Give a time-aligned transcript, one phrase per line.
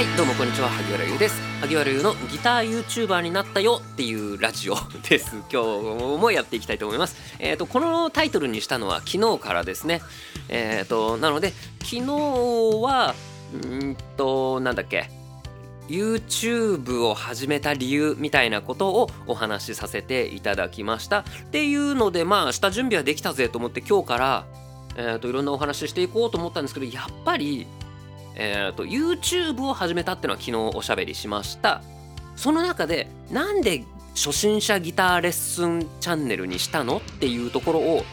[0.00, 1.38] はいどうもこんにちは萩原優です。
[1.60, 4.76] 萩原優のギター YouTuber になったよっていうラジオ
[5.06, 5.36] です。
[5.52, 7.16] 今日もやっていきたいと思います。
[7.38, 10.00] えっ、ー、とこのタイトルにしたのは昨日からですね。
[10.48, 12.02] えっ、ー、となので昨日
[12.80, 13.14] は
[13.54, 15.10] んとなんだっけ
[15.86, 21.18] YouTube を始めた理由みたいなことをお話しさせていただきました。
[21.18, 24.46] っていうのでまあ下準備はできたぜと思って今日から、
[24.96, 27.66] えーといろんなお話ししていこうと思ったんですけどやっぱり
[28.34, 31.82] えーと、YouTube を始めたっていうのは昨日おしゃべりしました。
[32.36, 33.84] その中でなんで
[34.14, 38.04] 初心者ギターレッスンチャンネルにしたのっていうところを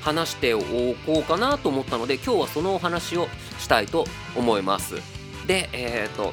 [0.00, 3.26] 話しておこうかなと思ったので今日はそのお話を
[3.58, 4.04] したいと
[4.36, 4.96] 思います。
[5.46, 6.32] でえっ、ー、と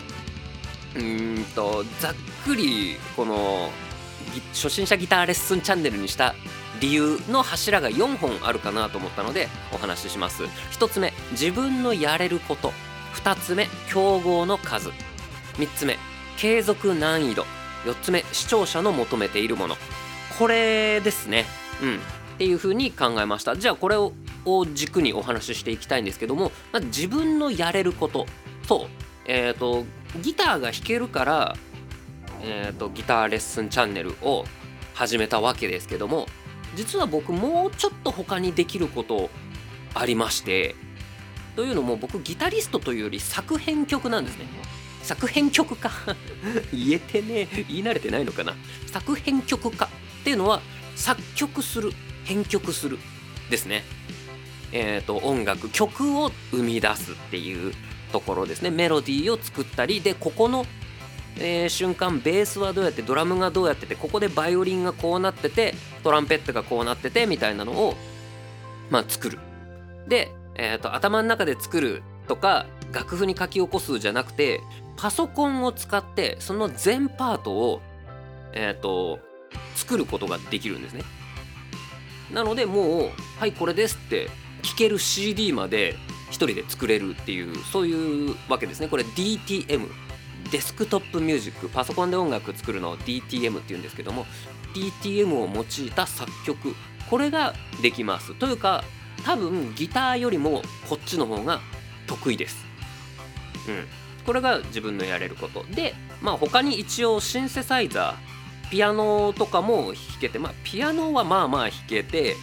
[0.95, 2.13] うんとざっ
[2.45, 3.69] くりこの
[4.53, 6.35] 初心者ギターレッスンチャンネルにした
[6.79, 10.43] 理由の柱が4本あるかなと思ったのでお話しします。
[10.43, 12.73] 1つ目自分のやれること。
[13.13, 14.89] 2つ目競合の数。
[15.57, 15.97] 3つ目
[16.37, 17.45] 継続難易度。
[17.85, 19.75] 4つ目視聴者の求めているもの。
[20.37, 21.45] これですね。
[21.81, 21.95] うん。
[21.95, 21.99] っ
[22.37, 23.55] ていうふうに考えました。
[23.55, 24.13] じゃあこれを
[24.73, 28.25] 軸にお話ししていきたいんですけども、まあ、自分のやれること
[28.67, 28.87] と,、
[29.25, 29.85] えーと、
[30.21, 31.55] ギターが弾けるから、
[32.41, 34.45] えーとギターレッスンチャンネルを
[34.95, 36.27] 始めたわけですけども
[36.75, 39.29] 実は僕もうちょっと他にできること
[39.93, 40.75] ありまして
[41.55, 44.45] というのも僕ギタリストというより作編曲なんですね。
[45.03, 45.91] 作編曲家。
[46.73, 48.55] 言えてね言い慣れてないのかな。
[48.87, 50.61] 作編曲家っていうのは
[50.95, 51.91] 作曲する
[52.23, 52.99] 編曲する
[53.49, 53.83] ですね。
[54.71, 57.73] えっ、ー、と音楽曲を生み出すっていう
[58.11, 58.69] ところですね。
[58.71, 60.65] メロディーを作ったりでここの、
[61.37, 67.95] えー、瞬間ベースはどうやってドラムがどうやっててここでバイオリンがこうなっててトランペットがこうなっててみたいなのを
[68.89, 69.39] まあ作る。
[70.07, 74.61] でえーと、頭の中で作るとか楽譜に書き起こすじゃなくて
[74.97, 77.81] パソコンを使ってその全パートを、
[78.53, 79.19] えーと、
[79.75, 81.03] 作ることができるんですね。
[82.31, 83.09] なのでもう
[83.39, 84.29] 「はいこれです」って
[84.61, 85.95] 聴ける CD まで
[86.29, 88.87] 一人で作れるっていうそういうわけですね。
[88.87, 89.89] これ DTM
[90.51, 94.25] デスクトップミュージックパソコンで音楽作るのを DTM っていうんですけども
[94.73, 96.75] DTM を用いた作曲
[97.09, 98.83] これができますというか
[99.21, 101.59] 多分ギターよりもこっちの方が
[102.07, 102.65] 得意です。
[103.67, 103.85] うん、
[104.25, 112.35] これが自分のやれることでまあ他に一応シンセサイザーピアノとかも弾けてまあピアノはまあまあ弾けて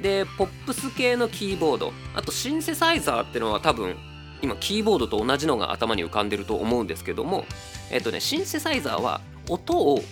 [0.00, 3.96] でポップス系のキーボードあとシンセサイザーってのは多分
[4.42, 7.44] 今キーボードと同じのが頭に浮かんでると思うんですけども
[7.90, 10.02] えっとねシンセサイザーは音を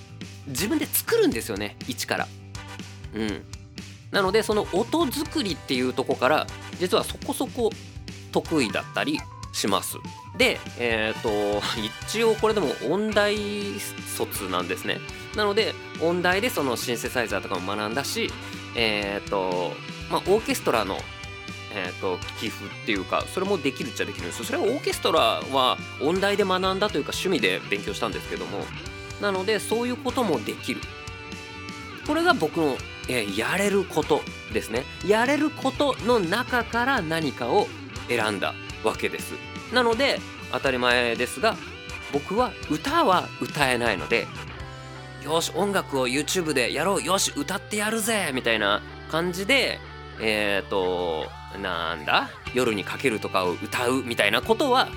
[0.47, 2.29] 自分で作るんですよね一から。
[3.15, 3.53] うん
[4.15, 6.47] なのでその音作りっていうとこから
[6.79, 7.71] 実はそこそこ
[8.31, 9.19] 得意だったり
[9.53, 9.97] します。
[10.39, 11.61] で、え、ー、と
[12.07, 13.37] 一応これでも音大
[14.17, 14.99] 卒なんですね。
[15.37, 18.31] なので音大でそのシンセサイザーとかも学んだし、
[18.77, 19.73] え、ー、と
[20.11, 20.97] まあオーケストラの
[21.77, 28.61] えーと、寄付っていうかそれもできるっちゃできるんですそれはオーケストラは音大で学んだというか趣味で勉強したんですけども
[29.21, 30.81] なのでそういうこともできる
[32.07, 32.77] これが僕の
[33.09, 34.22] えやれること
[34.53, 34.84] ですね。
[35.06, 37.66] やれることの中から何かを
[38.09, 39.34] 選んだわけです。
[39.72, 40.20] なので
[40.53, 41.56] 当たり前ですが
[42.12, 44.26] 僕は歌は歌えないので
[45.25, 49.81] よし音楽を YouTube でやろうよし歌ってやるぜみたいな感じで
[50.21, 51.26] えっ、ー、と
[51.60, 54.88] なんだ夜にかけるとかを歌うみたいなことは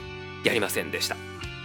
[0.44, 1.16] やりませんでした。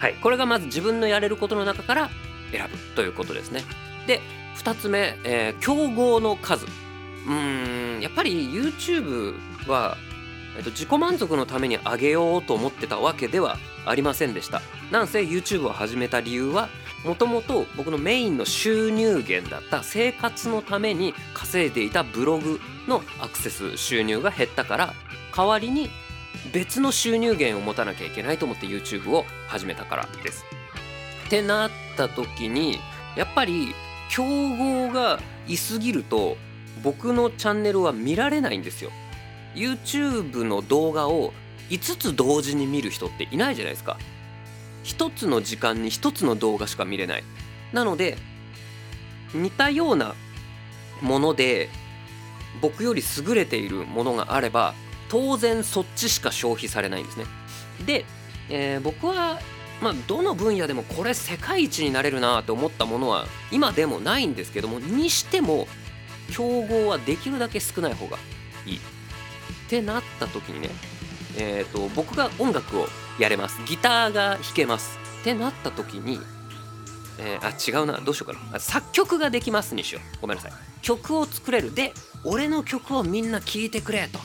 [0.01, 0.15] はい。
[0.15, 2.11] これがまず自分のやれることの中から
[2.51, 3.63] 選ぶということですね。
[4.07, 4.21] で
[4.57, 6.67] 2つ目、えー、競合の数
[7.27, 9.35] うんやっぱり YouTube
[9.69, 9.97] は、
[10.57, 16.69] えっと、自己満足のために上げようと思ってたわけではありませんでしたなんせ YouTube を始めた理由は
[17.05, 24.95] もともと僕のメインの収入源だった生活のために稼いでいたブログのアクセス収入が減ったから
[25.37, 25.91] 代わりに
[26.53, 30.45] 別の収入源を持たなきゃいけないと思って YouTube を始めたからです。
[31.27, 32.79] ってなった時に
[33.17, 33.75] やっぱり
[34.13, 36.37] 競合がいすぎると
[36.85, 38.91] 僕のチャンネルは見られないんですよ。
[39.55, 41.33] YouTube の動画を
[41.71, 43.97] 5つ同時に見る人っていないじゃないですか。
[44.85, 47.25] 1つの時間に1つの動画しか見れない。
[47.73, 48.19] なので
[49.33, 50.15] 似たような
[51.01, 51.71] もので
[52.61, 54.75] 僕より優れているものがあれば
[55.09, 57.25] 当然そっちしか消費されないんですね。
[57.87, 58.05] で、
[58.51, 59.39] えー、僕は
[59.83, 65.67] まあ、どの分野でもこれ世界一になれるなと思ったものは今でもないんですけどもにしても
[66.31, 68.17] 競合はできるだけ少ない方が
[68.65, 68.77] いい。
[68.77, 68.81] っ
[69.69, 70.71] てなった時にね、
[71.37, 72.87] えーと、僕が音楽を
[73.19, 73.59] やれます。
[73.67, 74.99] ギターが弾けます。
[75.21, 76.21] ってなった時に、
[77.19, 77.99] えー、あ違うな。
[78.01, 78.61] どうしようかな。
[78.61, 80.21] 作曲ができますにしよう。
[80.21, 80.53] ごめんなさい。
[80.83, 81.75] 曲を作れる。
[81.75, 81.93] で
[82.25, 84.21] 俺の曲をみんな聴いてくれと。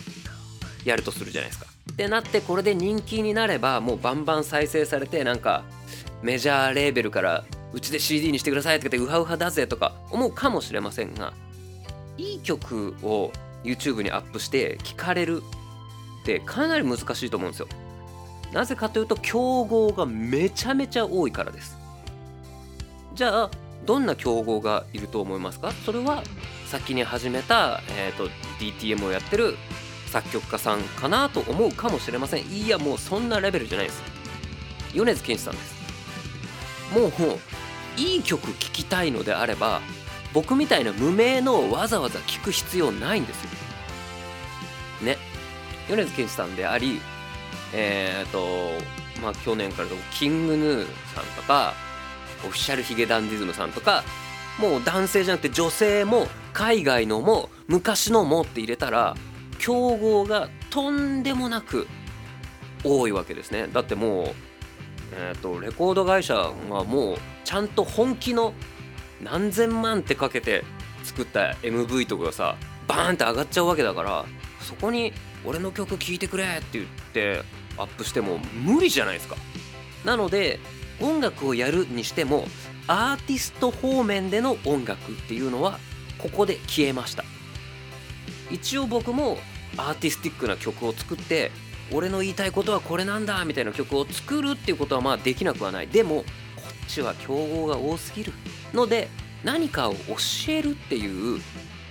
[0.86, 1.77] やるとするじゃないですか。
[1.98, 5.64] ってなってこれで人気になればもうバンバン再生されてなんか
[6.22, 11.34] メジャーレーベルからうちで CD にしてくださいって言ってウハウハだぜとか思うかもしれませんが
[12.20, 13.32] いい曲を
[13.64, 15.42] YouTube にアップして聴かれる
[16.22, 17.68] ってかなり難しいと思うんですよ。
[18.54, 21.80] なぜかというと競合がめちゃめちゃ多いからです。
[23.16, 23.52] じゃあ
[23.88, 25.72] どんな競合がいると思いますか？
[25.84, 26.22] それは
[26.68, 28.30] 先に始めた、えーと、
[28.60, 29.58] DTM をやってる
[30.08, 32.46] 作曲家さんかなと思うかもしれません。
[32.48, 34.02] いやもうそんなレベルじゃないです。
[34.94, 35.76] 米津玄師さんです。
[36.94, 37.12] もう
[37.98, 39.82] いい曲聴きたいのであれば
[40.34, 43.50] 僕みたいな無名のわざわざ聴く必要ないんですよ。
[45.04, 45.18] ね。
[45.90, 47.00] 米津玄師さんであり
[47.74, 51.74] えっ、ー、とまあ去年からキングヌーさんとか
[52.46, 54.04] オフィシャルヒゲダンディズムさんとか
[54.60, 59.16] もう男性じゃなくて女性も海外のも昔のもって入れたら
[59.60, 61.88] 競合がとんでもなく
[62.84, 64.36] 多いわけですねだってもう
[65.14, 66.36] えーと、レコード会社
[66.70, 68.54] がもうちゃんと本気の
[69.22, 70.64] 何千万ってかけて
[71.04, 72.56] 作った MV とかがさ
[72.88, 74.26] バーンって上がっちゃうわけだから
[74.62, 75.14] そこに
[75.46, 77.42] 「俺の曲聴いてくれ」って言って
[77.78, 79.38] アップしても無理じゃないですか。
[80.04, 80.60] なので
[81.00, 82.48] 音楽をやるにしても
[82.88, 85.80] アーティスト方面での音楽っていうのは
[86.18, 87.24] ここで消えました
[88.52, 89.38] 一応僕も
[89.78, 91.52] アーティスティックな曲を作って
[91.92, 95.88] 俺の言いたいことはこれなんだみたいな曲を作るっていうことはまあできなくはない。
[95.88, 96.24] でもこ
[96.86, 98.34] っちは競合が多すぎる
[98.74, 99.10] ので
[99.44, 100.00] 何かを教
[100.50, 101.42] えるっていう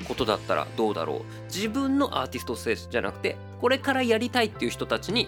[0.07, 1.45] ことだったらどうだろう。
[1.45, 5.27] 自分のアーティスト性じゃなくてこれからやりたいっていう人たちに、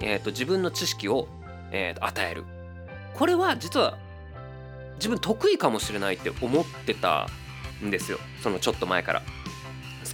[0.00, 1.28] えーと、自分の知識を、
[1.72, 2.44] えーと与える。
[3.14, 3.96] これは実は
[4.96, 7.28] 自分得意かもしれないって思ってた
[7.82, 8.18] んですよ。
[8.42, 9.22] そのちょっと前から。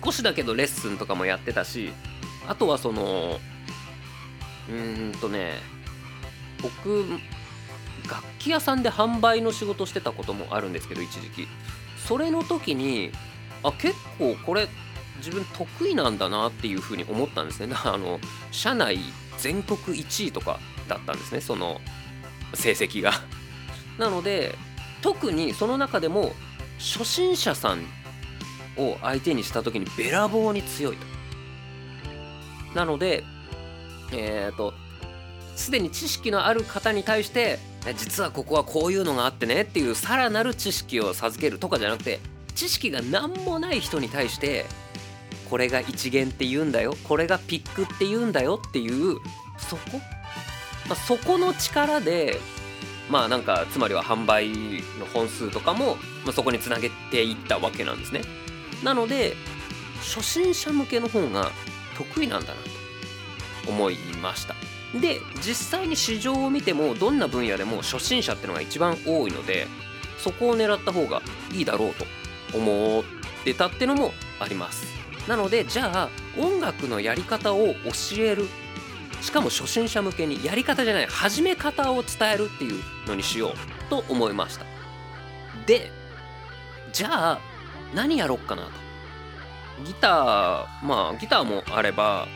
[0.05, 1.93] 少しだけどレッスンとかもやってたし
[2.49, 3.39] あとはその
[4.69, 5.55] うーんとね
[6.61, 7.07] 僕
[8.11, 11.49] 楽器屋さんで販売の仕事してたこともあるんですけど一時期。
[11.97, 13.13] それの時に
[13.63, 14.69] あ結構これ
[15.19, 17.69] 自分得意なんだなっていうふうに思ったんですね。
[17.69, 18.19] だからあの
[18.51, 18.99] 社内
[19.39, 20.59] 全国1位とか
[20.89, 21.81] だったんですねその
[22.55, 23.13] 成績が。
[23.99, 24.57] なので
[25.01, 26.33] 特にその中でも
[26.79, 27.85] 初心者さん
[28.77, 31.07] を相手にした時にべらぼうに強いと。
[32.75, 33.25] なので
[34.13, 34.73] えっ、ー、と
[35.57, 37.59] すでに知識のある方に対して
[37.97, 42.21] 実はここはこういうのがあってねっていうさらなる知識を授けるとかじゃなくて
[42.55, 44.67] 知識が何もない人に対して
[45.51, 49.19] これが一元って言うんだよこれがピックって言うんだよっていう
[49.59, 50.01] そこ、
[50.89, 52.39] まあ、そこの力で
[53.11, 54.49] まあなんかつまりは販売
[54.99, 58.23] の本数とかも、まあ、そこにつなげていったわけなんですね。
[58.83, 59.37] なので
[60.01, 61.51] 初心者向けの方が
[61.97, 62.55] 得意なんだな
[63.65, 64.55] と思いました。
[65.01, 69.67] で実際に市場を見てもどんな分野でも初心者ってのが一番多いので
[70.19, 72.05] そこを狙った方がいいだろうと
[72.57, 73.05] 思っ
[73.45, 74.85] てたってのもあります。
[75.29, 76.09] なのでじゃあ
[76.39, 78.49] 音楽のやり方を教える。
[79.21, 83.53] しかも初心者向けにやり方じゃない始め方を伝えるっていうのにしよう
[83.89, 84.67] と思いました。
[85.65, 85.93] で
[86.93, 87.41] じゃあ
[87.95, 88.71] 何やろっかなと。
[89.85, 92.29] ギターまあギターもあれば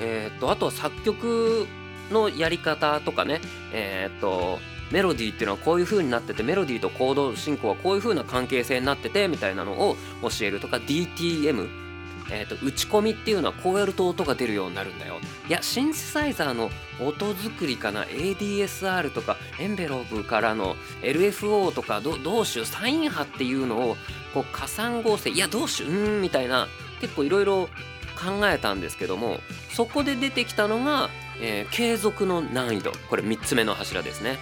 [0.00, 1.66] えー、っとあとは作曲
[2.10, 3.40] のやり方とかね。
[3.72, 4.58] えー、っと
[4.92, 11.86] メロディーっていうのはこういう風になっててメロディーとコード進行はこういう風な関係性になっててみたいなのを教えるとか DTM
[12.30, 15.20] えーと、打ち込みっていうのはこうやると音が出るようになるんだよ。
[15.48, 23.96] いやシンセサイザーの音作りかな ADSR とかエンベロープからの LFO とかどどうしようサイン波っていうのを
[24.36, 26.68] こう加算合成いやどうしよううんみたいな
[27.00, 27.68] 結構いろいろ
[28.16, 29.38] 考えたんですけども
[29.72, 31.08] そこで出てきたのが、
[31.40, 34.36] えー、継続の難易度これ3つ目の柱ですね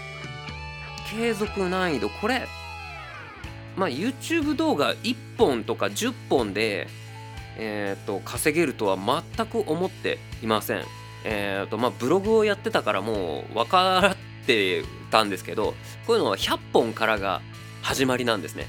[1.10, 2.48] 継続難易度これ
[3.76, 6.88] まあ YouTube 動画1本とか10本で
[7.56, 10.82] えーと、稼げるとは全く思っていません。
[11.24, 14.82] えーとまあ、ブログをやってたからもう分かって
[15.12, 15.74] たんですけど
[16.06, 17.40] こういうのは100本からが
[17.80, 18.66] 始まりなんですね。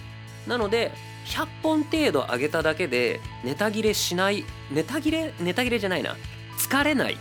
[0.48, 0.92] なので
[1.26, 6.16] 100本程度上げただけでネタ切れしないネタ切れネタ切れじゃないな。
[6.58, 7.18] 疲れないっ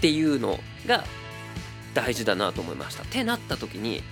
[0.00, 1.04] ていうのが
[1.92, 3.02] 大事だなと思いました。
[3.02, 4.02] ってなった時に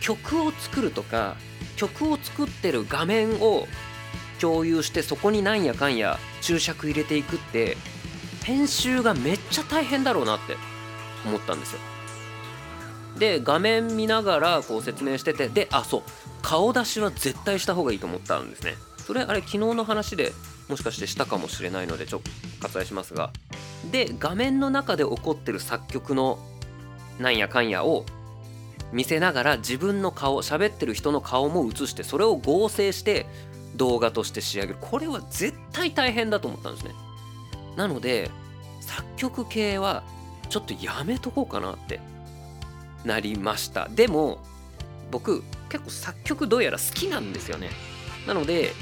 [0.00, 1.36] 曲を作るとか
[1.76, 3.66] 曲を作ってる画面を
[4.40, 7.76] 共有してそこになんやかんや注釈入れていくって
[8.42, 10.56] 編集がめっちゃ大変だろうなって
[11.24, 11.80] 思ったんですよ。
[13.18, 16.02] で画面見ながらこう説明しててであそう。
[16.42, 18.74] 顔出しは絶対した方がいいと思ったんですね。
[18.98, 20.32] それあれ昨日の話で
[20.68, 22.30] もしかしてしたかもしれないのでちょっと
[22.68, 23.30] 割愛しますが。
[23.90, 26.38] で画面の中で起こってる作曲の
[27.18, 28.04] なんやかんやを
[28.92, 33.26] 見せながら自分の顔喋ってる人の顔も映してそれを合成して
[33.74, 34.78] 動画として仕上げる。
[34.80, 36.92] これは絶対大変だと思ったんですね。
[37.76, 38.30] なので
[38.80, 40.02] 作曲系は
[40.48, 42.00] ちょっとやめとこうかなって
[43.04, 43.88] なりました。
[43.88, 44.38] でも
[45.10, 45.42] 僕
[45.72, 47.70] 結構作曲どうやら好きなんですよね
[48.26, 48.72] なので、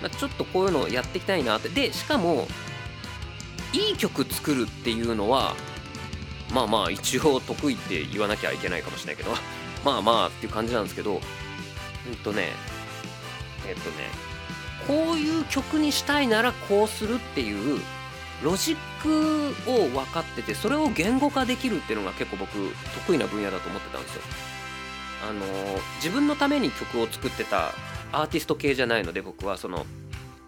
[0.00, 2.46] まあ、ちょっとこういうのをやっていきたいなってでしかも
[3.72, 5.56] いい曲作るっていうのは
[6.52, 9.36] まあまあ一応得意って言わなきゃいけないかもしれないけど
[9.84, 11.20] まあまあっていう感じなんですけど
[12.08, 12.52] うんとね
[13.66, 14.08] えっとね
[14.86, 17.80] こういう曲にしたいならこうするっていう
[18.44, 22.52] ロジックを分かっててそれを言語化できるっていうのが結構僕
[23.06, 24.53] 得意な分野だと思ってたんですよ。
[25.28, 25.40] あの
[25.96, 27.72] 自分のために曲を作ってた
[28.12, 29.86] アーティスト系じゃないので僕はその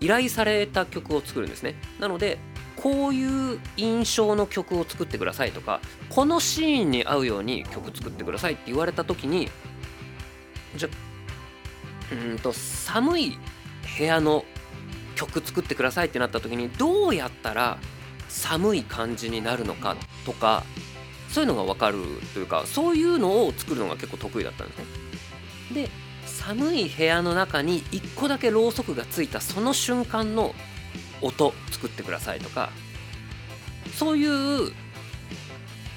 [0.01, 1.75] 依頼された曲を作るんですね。
[1.99, 2.39] なので
[2.77, 5.81] こういう印象の曲を作ってくださいとか
[6.11, 9.49] このシーンに合うように曲作ってくださいって言われた時に
[10.77, 10.89] じゃ
[12.13, 13.39] うんと寒い
[13.99, 14.45] 部屋の
[15.15, 17.79] 曲作ってくださいってなった時にどうやったら
[18.29, 20.63] 寒い感じになるのかとか
[21.37, 21.99] そういうのが分かる
[22.33, 24.85] というかそういうのを作るのが結構得意だったんですね。
[25.83, 25.91] で
[26.25, 30.55] 寒い部屋の中に1個だけろうそくがついたその瞬間の
[31.21, 32.71] 音作ってくださいとか
[33.93, 34.25] そうい
[34.69, 34.73] う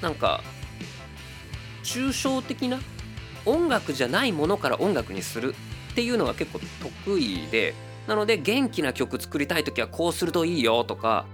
[0.02, 0.42] なんか
[1.84, 2.78] 抽象的な
[3.46, 5.54] 音楽じゃないものから音楽にする
[5.92, 6.60] っていうのが結構
[7.06, 7.72] 得意で
[8.06, 11.24] なので元気な曲作りたい時はこうするといいよとか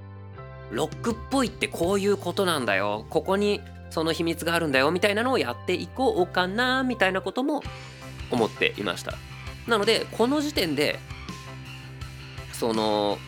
[0.71, 3.61] ロックっぽいってこういうことなんだよここに
[3.91, 7.63] その秘密があるんだよみたいなのをやっていこうかなみたいなことも
[8.31, 9.15] 思っていました。
[9.67, 10.99] なのでこの時点で
[12.53, 13.19] その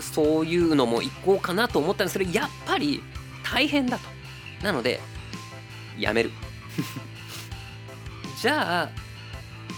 [0.00, 3.02] そういうのも行こうかなと思ったんですけどやっぱり
[3.42, 4.08] 大変だと。
[4.62, 5.00] なので
[5.98, 6.30] やめる。
[8.40, 8.90] じゃあ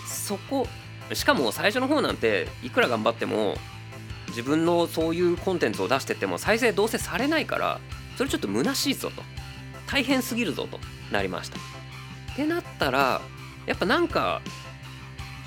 [0.06, 0.66] そこ
[1.12, 3.56] しかも最初の方なんていくら頑張っても
[4.28, 7.80] 自分のそういうコンテンツを出してっても再生どうせされないから
[8.20, 9.22] それちょっと虚しいぞと。
[9.86, 10.78] 大変すぎるぞと。
[11.10, 11.56] なりました。
[11.56, 13.22] ってなったら
[13.64, 14.42] やっぱなんか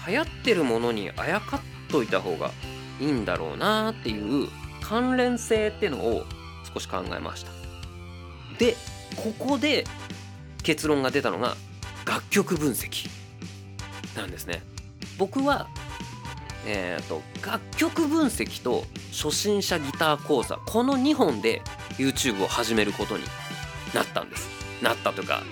[0.08, 1.62] 流行ってるものにあやかっ
[1.92, 2.50] といた方が
[3.00, 4.50] いいんだろうなっていう
[4.82, 6.26] 関連性ってのを
[6.74, 7.52] 少し考えました。
[8.58, 8.76] で
[9.18, 9.86] ここで
[10.64, 11.56] 結論が出たのが
[12.08, 13.08] 楽曲分析
[14.18, 14.64] なんですね。
[15.20, 15.68] 僕は
[16.66, 21.62] えーと、楽曲分析と初心者ギター講座この2本で
[21.98, 23.24] YouTube を始めることに
[23.94, 24.48] なったんです。
[24.82, 25.44] なったとか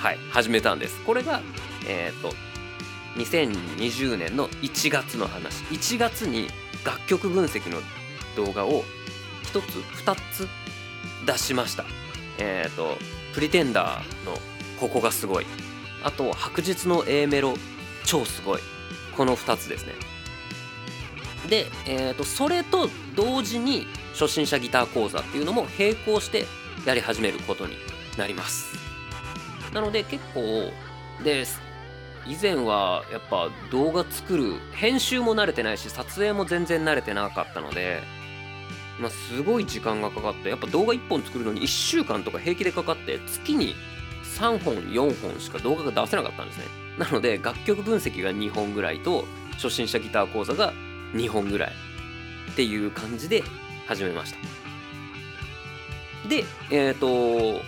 [0.00, 1.00] はい始めたんです。
[1.04, 1.40] これが
[1.86, 2.34] えっ、ー、と
[3.16, 5.62] 2020年の1月の話。
[5.64, 6.48] 1月に
[6.84, 7.80] 楽曲分析の
[8.36, 8.82] 動画を
[9.44, 10.48] 1つ2つ
[11.26, 11.84] 出しました。
[12.38, 12.96] えっ、ー、と
[13.34, 14.38] プリテンダーの
[14.80, 15.46] ここがすごい。
[16.02, 17.54] あと白日の A メロ
[18.04, 18.60] 超すごい。
[19.16, 20.13] この2つですね。
[21.48, 26.46] で、えーと、それと同時に初心者ギター講座っていうのも並行して
[26.86, 27.76] やり始めることに
[28.16, 28.74] なります。
[29.72, 30.70] なので結構
[31.22, 31.44] で
[32.26, 38.02] 以前はやっぱ動画作る編集も慣れてないし撮影も全然慣れてなかったので
[38.98, 43.74] まあ、すごい時間がかかってやっぱ動画1本作るのに1週間とか平気でかかって月に
[44.38, 46.64] 3本4本しか動画が出せなかったんですね。
[46.98, 49.24] なので楽曲分析が2本ぐらいと
[49.54, 50.72] 初心者ギター講座が
[51.14, 51.72] 2本ぐらい。
[52.54, 53.42] っていう感じで
[53.86, 54.38] 始めました。
[56.28, 57.62] でえっ、ー、と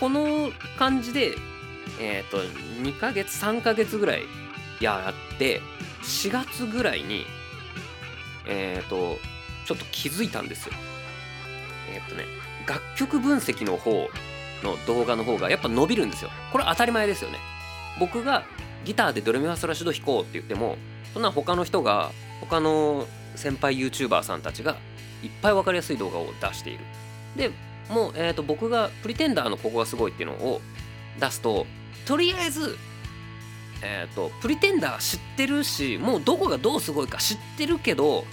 [0.00, 1.36] この感じで
[2.00, 2.38] えっ、ー、と
[2.82, 4.22] 2ヶ月3ヶ月ぐらい
[4.80, 5.60] やって
[6.02, 7.26] 4月ぐらいに
[8.46, 9.18] えっ、ー、と
[9.66, 10.74] ちょっと気づいたんですよ。
[11.92, 12.24] えっとね
[12.66, 14.08] 楽曲分析の方
[14.62, 16.30] の動画の方がやっぱ伸びるんですよ。
[16.52, 17.38] これ当たり前ですよね。
[17.98, 18.44] 僕が
[18.84, 20.76] ギターでドレミファソラシド弾こうって言っても
[21.12, 24.76] そんな他の人が他の先輩 YouTuber さんたちが
[25.22, 26.84] いっぱい分かりやすい動画を出している。
[27.36, 27.50] で
[27.88, 30.60] もう、えーと、僕がプリテンダーのここがすごいっていうのを
[31.20, 31.66] 出すと
[32.06, 32.76] とりあえず
[33.82, 38.24] えっ、ー、とプリテンダー知ってるしもうどこがどうすごいか知ってるけど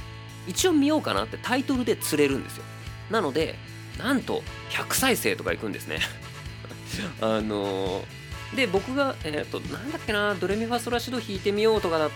[0.48, 2.64] 一応見ようかなってタイトルで釣れるんですよ。
[3.10, 3.56] なので
[3.98, 4.42] なんと
[4.72, 6.00] 100再生とかいくんですね。
[7.22, 12.10] あのー、で僕がえっ、ー、となんだっけなドレミファソラシド弾いてみようとか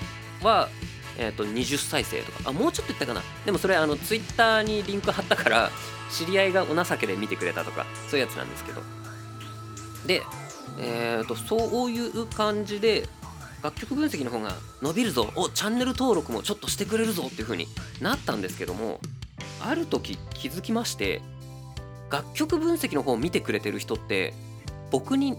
[0.44, 0.70] は
[1.18, 2.50] えー、と20再生とか。
[2.50, 3.22] あもうちょっといったかな。
[3.46, 5.72] でもそれあのツイッターにリンク貼ったから
[6.12, 8.82] 知り合いがお情けで見てくれたとかそういうやつなんですけど。
[10.06, 10.22] で
[10.80, 13.10] えーと、そういう感じで
[13.64, 15.32] 楽曲分析の方が伸びるぞ。
[15.36, 17.68] おチャンネル登録もちょっとしてくれるぞっていう風に
[18.00, 19.00] なったんですけども
[19.60, 21.22] ある時気づきまして
[22.12, 24.34] 楽曲分析の方を見てくれてる人って
[24.92, 25.38] 僕に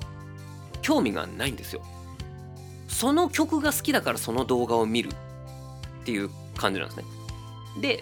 [0.83, 1.83] 興味がないんですよ。
[2.89, 5.11] その曲が好きだからその動画を見る。
[6.01, 7.05] っていう感じなんですね。
[7.81, 8.01] で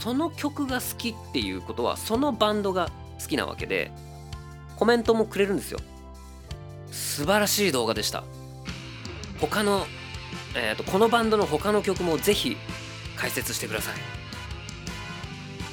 [0.00, 3.92] その曲が好きっていうことはそのバンドが好きなわけで
[4.76, 5.78] コメントもくれるんですよ。
[6.90, 8.24] 素晴らしい動画でした。
[9.40, 9.86] 他の、
[10.54, 12.56] えーと、このバンドの他の曲もぜひ
[13.16, 13.94] 解説してください。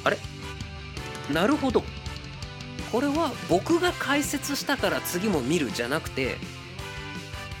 [0.04, 0.18] あれ？
[1.32, 1.82] なるほど。
[2.92, 6.36] これは僕が解説したから次も見るじゃなくて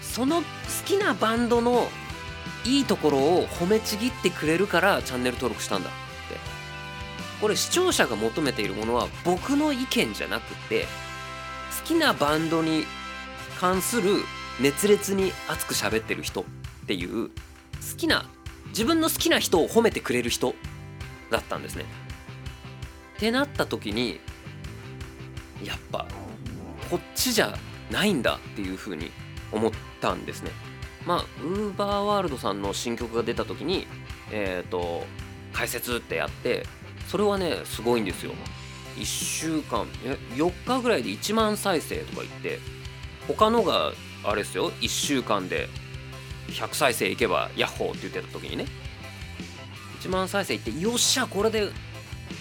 [0.00, 0.44] その好
[0.86, 1.88] きなバンドの
[2.64, 5.98] いいところを褒めちぎってくれるからチャンネル登録したんだって
[7.40, 10.86] これ視聴者が求めているものは僕の意見じゃなくて
[11.80, 12.84] 好きなバンドに
[13.58, 14.10] 関する
[14.60, 16.44] 熱烈に熱く喋ってる人っ
[16.86, 17.32] ていう好
[17.96, 18.28] きな
[18.68, 20.54] 自分の好きな人を褒めてくれる人
[21.30, 21.84] だったんですね。
[23.16, 24.20] ってなった時に
[25.64, 26.06] やっぱ
[26.90, 27.56] こっちじゃ
[27.90, 29.10] ないんだっていう風に
[29.52, 30.50] 思ったんですね。
[31.06, 33.86] まあウーバーワールドさんの新曲が出た時に
[34.30, 35.04] えっ、ー、と
[35.52, 36.66] 解説ってやって
[37.06, 38.32] それはねすごいんですよ。
[38.96, 39.86] 1週間
[40.34, 42.58] 4日ぐらいで1万再生とか言って
[43.28, 43.92] 他のが
[44.24, 45.68] あれですよ1週間で
[46.48, 48.66] 100再生いけばヤッホーって言ってた時にね
[50.00, 51.68] 1万再生いってよっしゃこれで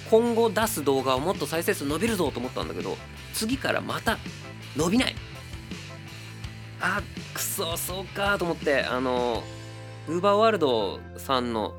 [0.09, 2.97] 今後出す動画はもっと再生数伸びるぞと思ったんだけど
[3.33, 4.17] 次からまた
[4.75, 5.15] 伸びない
[6.79, 7.01] あ
[7.33, 9.43] くそそうかと思ってあの
[10.07, 11.73] ウーバーワールドさんの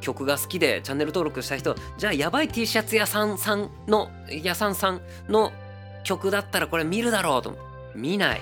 [0.00, 5.52] 曲が好きでチャンネル登録した人じゃあやばい T シャツ屋さんさんの屋さんさんの
[6.04, 7.58] 曲だったらこれ見るだろうと
[7.94, 8.40] 見ない。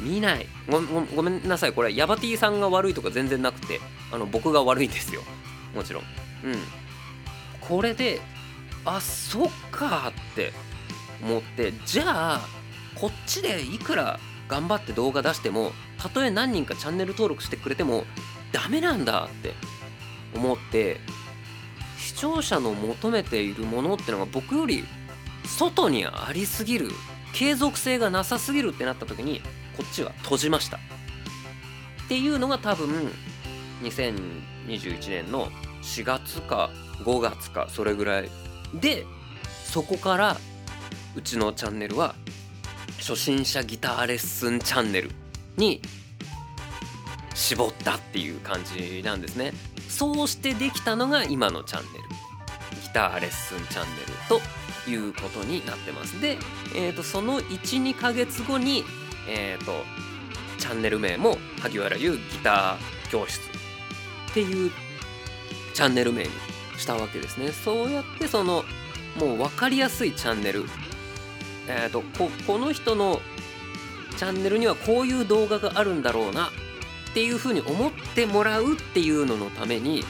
[0.00, 0.46] 見ない。
[0.68, 1.72] ごごめんなさい。
[1.72, 5.22] これヤバ T さんが悪いとか全然なくてあの僕が悪いんですよ。
[5.74, 6.02] もちろん。
[6.44, 6.56] うん。
[7.60, 8.20] これで
[8.84, 10.52] あそっかって
[11.22, 12.40] 思ってじゃあ
[13.02, 18.04] こっちでいくら頑張って動画出してもたとえ何人かチャンネル登録してくれても
[18.52, 19.54] ダメなんだって
[20.36, 20.98] 思って
[21.98, 24.84] 視聴者の求めているものってのが僕より
[25.44, 26.90] 外にありすぎる
[27.34, 29.40] 継続性がなさすぎるってなった時に
[29.76, 30.76] こっちは閉じました。
[30.76, 30.80] っ
[32.06, 33.10] ていうのが多分
[33.82, 35.50] 2021年の
[35.82, 38.30] 4月か5月かそれぐらい
[38.80, 39.04] で
[39.64, 40.36] そこから
[41.16, 42.14] うちのチャンネルは
[43.02, 45.10] 初心者ギターレッスンチャンネル
[45.56, 45.82] に
[47.34, 49.52] 絞ったっていう感じなんですね。
[49.88, 52.04] そうしてできたのが今のチャンネル。
[52.80, 56.20] ギターレッスンチャンネルということになってます。
[56.20, 56.38] で、
[56.76, 58.84] えーと、その12ヶ月後に
[59.28, 59.82] えっ、ー、と
[60.58, 64.70] チャンネル名も萩原優ギター教室っていう
[65.74, 66.30] チャンネル名に
[66.78, 67.50] したわけですね。
[67.50, 68.62] そうやってその
[69.18, 70.66] もう分かりやすいチャンネル
[71.68, 73.20] え、ー、とここの人の
[74.16, 80.04] チャンネルにはこういう動画があるんだろうなっていうふうに思ってもらうっていうののために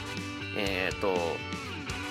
[0.55, 1.15] え、ー、と、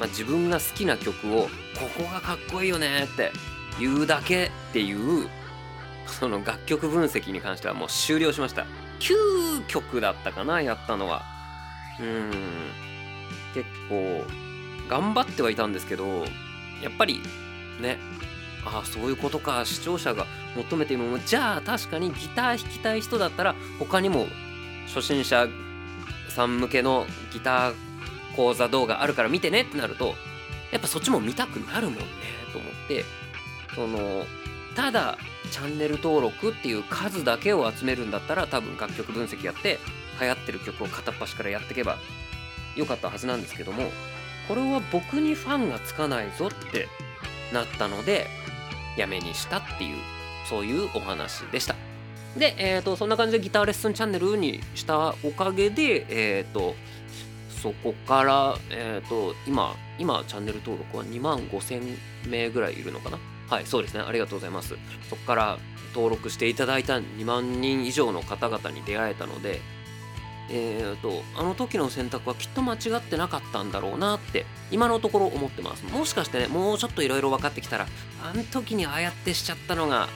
[0.00, 1.48] まあ、自分が好きな曲をこ
[1.96, 3.32] こがかっこいいよねって
[3.78, 5.28] 言うだけっていう
[6.06, 8.66] その楽曲分析に関してはもう終了しました。
[9.00, 11.22] 9曲だったかなやったのは。
[12.00, 12.30] うん。
[13.54, 14.24] 結構
[14.88, 16.24] 頑張ってはいたんですけど
[16.82, 17.20] やっぱり
[17.80, 17.98] ね
[18.64, 19.64] ああそういうことか。
[19.64, 24.26] 視聴者が求めているものじゃあ確かにギター弾きたい人だったら他にも
[24.86, 25.48] 初心者
[26.28, 27.74] さん向けのギター
[28.36, 30.14] 講座動画あるから見てねってなると
[30.70, 32.04] やっぱそっちも見たくなるもんね。
[32.52, 33.04] と思って。
[33.74, 34.24] その
[34.74, 35.18] ただ
[35.50, 39.78] チャンネル登録っていう数だけを集めるんだったら多分楽曲分析やって
[40.20, 41.98] 流行ってる曲を片っ端からやっていけば
[42.76, 43.90] よかったはずなんですけども
[44.48, 46.88] これは僕にファンがつかないぞって
[47.52, 48.28] なったので
[48.96, 49.96] やめにしたっていう
[50.48, 51.74] そういうお話でした。
[52.36, 56.74] で、えーと、そんな感じでギターレッスンチャンネルにしたおかげでえっ、ー、と
[57.62, 63.18] そこから、えーと、今今チャンネル登録は2万5000名ぐらいいるのかな？
[63.48, 64.00] はいそうですね。
[64.00, 64.76] ありがとうございます。
[65.08, 65.58] そこから
[65.94, 69.60] 登録していただいた2万人以上の方々に出会えたので
[70.54, 75.84] えーと、あの時の選択はきっと間違ってなかったんだろうなって今のところ思ってます。
[75.86, 77.86] もしかしてねもうちょっといろいろ分かってきたら
[78.22, 80.08] あの時にああやってしちゃったのが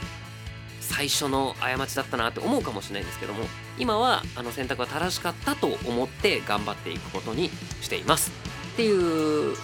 [0.80, 3.44] 最初の過ちだったなって思うかもしれないんですけども
[3.78, 8.30] 今はあの選択は正しかったと思って頑張っていくことにしています。
[8.74, 9.56] っていう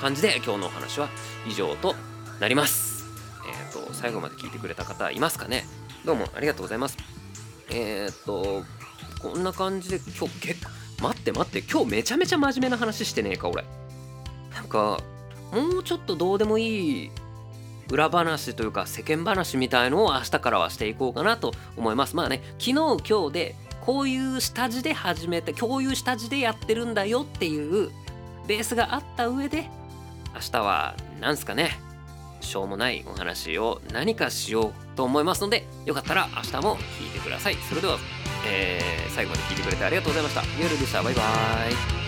[0.00, 1.10] 感じで今日のお話は
[1.46, 1.94] 以上と
[2.40, 3.04] なります。
[3.46, 5.66] えっ、ー、と最後まで聞いてくれた方いますかね？
[6.06, 6.96] どうもありがとうございます。
[7.70, 8.64] えー、と
[9.22, 10.70] こんな感じで今日結構
[11.02, 13.64] 待って待って今日めちゃめちゃ真面目な話してねえか俺。
[14.54, 15.00] なんか
[15.52, 17.10] もうちょっとどうでもいい
[17.90, 22.16] 裏話というか世間話みたいのを明日からはしていこうかなと思います。
[22.16, 22.72] まあね昨日
[23.08, 27.90] 今日でこういう下地で始めてこういう下地でやってるんだよっていう
[28.48, 29.68] ベースがあった上で
[30.34, 31.78] 明日は何すかね
[32.40, 37.56] しょうもないお話を何かしようと思いますのでよかったら明日も聞いてください。
[37.68, 37.98] それでは、
[38.48, 40.42] えー、最後まで聴いてくれてありがとうございました。
[40.60, 41.02] 夜でした。
[41.02, 42.05] バイバーイ。